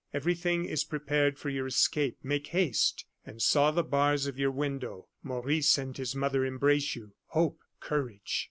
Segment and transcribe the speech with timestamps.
[0.15, 2.17] Everything is prepared for your escape.
[2.23, 5.09] Make haste and saw the bars of your window.
[5.21, 7.13] Maurice and his mother embrace you.
[7.27, 8.39] Hope, courage!"